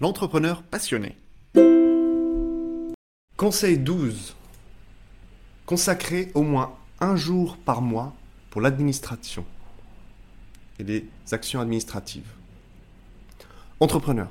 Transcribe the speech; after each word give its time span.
L'entrepreneur 0.00 0.64
passionné. 0.64 1.16
Conseil 3.36 3.78
12. 3.78 4.34
Consacrez 5.66 6.32
au 6.34 6.42
moins 6.42 6.74
un 6.98 7.14
jour 7.14 7.56
par 7.58 7.80
mois 7.80 8.12
pour 8.50 8.60
l'administration 8.60 9.44
et 10.80 10.82
les 10.82 11.06
actions 11.30 11.60
administratives. 11.60 12.28
Entrepreneur, 13.78 14.28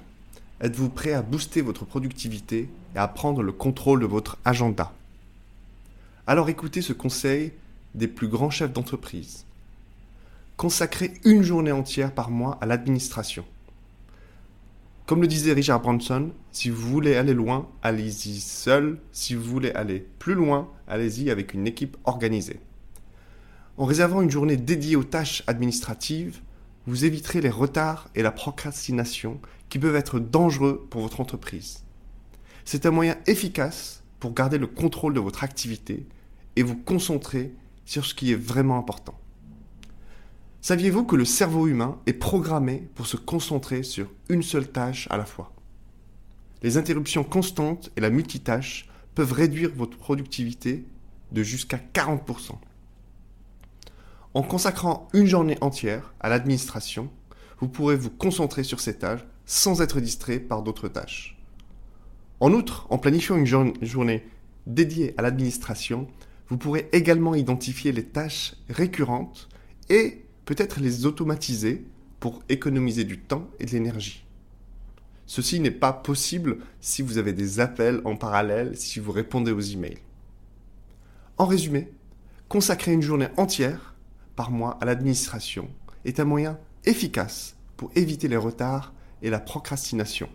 êtes-vous 0.60 0.90
prêt 0.90 1.14
à 1.14 1.22
booster 1.22 1.62
votre 1.62 1.86
productivité 1.86 2.68
et 2.94 3.00
à 3.00 3.08
prendre 3.08 3.42
le 3.42 3.54
contrôle 3.54 4.02
de 4.02 4.06
votre 4.06 4.40
agenda? 4.44 4.92
Alors 6.28 6.50
écoutez 6.50 6.82
ce 6.82 6.92
conseil 6.92 7.54
des 7.96 8.10
plus 8.10 8.28
grands 8.28 8.50
chefs 8.50 8.74
d'entreprise. 8.74 9.46
Consacrez 10.58 11.14
une 11.24 11.42
journée 11.42 11.72
entière 11.72 12.14
par 12.14 12.30
mois 12.30 12.58
à 12.60 12.66
l'administration. 12.66 13.46
Comme 15.14 15.22
le 15.22 15.28
disait 15.28 15.54
Richard 15.54 15.80
Branson, 15.80 16.32
si 16.52 16.72
vous 16.72 16.90
voulez 16.90 17.16
aller 17.16 17.36
loin, 17.36 17.70
allez-y 17.84 18.40
seul. 18.40 18.98
Si 19.12 19.36
vous 19.36 19.44
voulez 19.44 19.70
aller 19.74 20.00
plus 20.18 20.34
loin, 20.34 20.72
allez-y 20.88 21.30
avec 21.30 21.54
une 21.54 21.68
équipe 21.68 21.98
organisée. 22.06 22.60
En 23.78 23.86
réservant 23.86 24.24
une 24.24 24.32
journée 24.32 24.58
dédiée 24.58 24.96
aux 24.96 25.04
tâches 25.04 25.44
administratives, 25.46 26.42
vous 26.88 27.06
éviterez 27.06 27.42
les 27.42 27.52
retards 27.52 28.10
et 28.16 28.24
la 28.24 28.32
procrastination 28.32 29.40
qui 29.70 29.78
peuvent 29.78 29.96
être 29.96 30.18
dangereux 30.18 30.88
pour 30.90 31.02
votre 31.02 31.22
entreprise. 31.22 31.84
C'est 32.66 32.88
un 32.88 32.92
moyen 32.92 33.16
efficace 33.28 34.02
pour 34.20 34.34
garder 34.34 34.58
le 34.58 34.66
contrôle 34.66 35.14
de 35.14 35.20
votre 35.20 35.44
activité 35.44 36.08
et 36.56 36.64
vous 36.64 36.76
concentrer 36.76 37.54
sur 37.86 38.04
ce 38.04 38.16
qui 38.16 38.32
est 38.32 38.36
vraiment 38.36 38.80
important. 38.80 39.20
Saviez-vous 40.64 41.04
que 41.04 41.18
le 41.18 41.26
cerveau 41.26 41.68
humain 41.68 42.00
est 42.06 42.14
programmé 42.14 42.88
pour 42.96 43.06
se 43.06 43.18
concentrer 43.18 43.84
sur 43.84 44.10
une 44.30 44.44
seule 44.44 44.70
tâche 44.70 45.10
à 45.12 45.18
la 45.18 45.26
fois? 45.26 45.52
Les 46.62 46.78
interruptions 46.78 47.26
constantes 47.26 47.92
et 47.98 48.00
la 48.00 48.10
multitâche 48.10 48.88
peuvent 49.14 49.34
réduire 49.34 49.72
votre 49.76 49.98
productivité 49.98 50.86
de 51.34 51.44
jusqu'à 51.44 51.82
40%. 51.94 52.54
En 54.34 54.42
consacrant 54.42 55.10
une 55.12 55.28
journée 55.28 55.58
entière 55.60 56.14
à 56.22 56.30
l'administration, 56.30 57.10
vous 57.60 57.68
pourrez 57.68 57.98
vous 57.98 58.12
concentrer 58.12 58.64
sur 58.64 58.80
ces 58.80 58.98
tâches 58.98 59.26
sans 59.46 59.82
être 59.82 60.00
distrait 60.00 60.40
par 60.40 60.64
d'autres 60.64 60.88
tâches. 60.88 61.38
En 62.40 62.54
outre, 62.54 62.88
en 62.90 62.98
planifiant 62.98 63.36
une 63.36 63.76
journée 63.82 64.26
dédiée 64.66 65.14
à 65.18 65.24
l'administration, 65.24 66.08
vous 66.48 66.58
pourrez 66.58 66.88
également 66.94 67.36
identifier 67.36 67.92
les 67.92 68.06
tâches 68.06 68.56
récurrentes 68.70 69.50
et 69.90 70.24
peut-être 70.46 70.80
les 70.80 71.06
automatiser 71.06 71.86
pour 72.20 72.42
économiser 72.50 73.04
du 73.04 73.20
temps 73.20 73.48
et 73.60 73.66
de 73.66 73.72
l'énergie. 73.72 74.26
Ceci 75.26 75.60
n'est 75.60 75.72
pas 75.72 75.94
possible 75.94 76.58
si 76.82 77.02
vous 77.02 77.18
avez 77.18 77.34
des 77.34 77.60
appels 77.60 78.02
en 78.06 78.16
parallèle, 78.16 78.78
si 78.78 79.00
vous 79.00 79.12
répondez 79.12 79.52
aux 79.52 79.60
emails. 79.60 80.00
En 81.38 81.46
résumé, 81.46 81.92
consacrer 82.50 82.94
une 82.94 83.02
journée 83.02 83.30
entière 83.38 83.96
par 84.36 84.52
mois 84.52 84.78
à 84.82 84.86
l'administration 84.86 85.70
est 86.06 86.20
un 86.20 86.26
moyen 86.26 86.60
efficace 86.86 87.56
pour 87.78 87.92
éviter 87.96 88.28
les 88.28 88.38
retards 88.38 88.94
et 89.22 89.30
la 89.30 89.40
procrastination. 89.40 90.30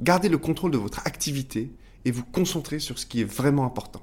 Gardez 0.00 0.28
le 0.28 0.38
contrôle 0.38 0.70
de 0.70 0.78
votre 0.78 1.06
activité 1.06 1.72
et 2.04 2.10
vous 2.10 2.24
concentrer 2.24 2.78
sur 2.78 2.98
ce 2.98 3.06
qui 3.06 3.22
est 3.22 3.24
vraiment 3.24 3.64
important. 3.64 4.02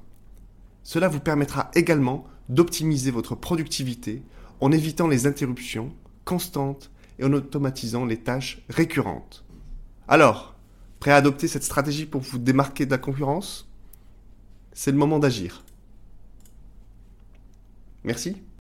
Cela 0.84 1.08
vous 1.08 1.20
permettra 1.20 1.72
également 1.76 2.26
d'optimiser 2.50 3.12
votre 3.12 3.36
productivité 3.36 4.24
en 4.64 4.72
évitant 4.72 5.10
les 5.10 5.28
interruptions 5.28 5.92
constantes 6.24 6.90
et 7.20 7.26
en 7.26 7.34
automatisant 7.34 8.06
les 8.06 8.16
tâches 8.16 8.64
récurrentes. 8.70 9.44
Alors, 10.08 10.56
prêt 11.02 11.12
à 11.12 11.18
adopter 11.18 11.50
cette 11.50 11.66
stratégie 11.66 12.06
pour 12.06 12.22
vous 12.22 12.38
démarquer 12.38 12.86
de 12.86 12.92
la 12.92 12.98
concurrence? 12.98 13.70
C'est 14.72 14.92
le 14.92 14.98
moment 14.98 15.20
d'agir. 15.20 15.66
Merci. 18.06 18.38